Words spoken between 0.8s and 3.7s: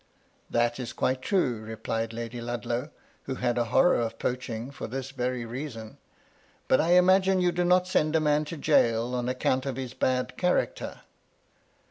quite true," replied Lady Ludlow (who had a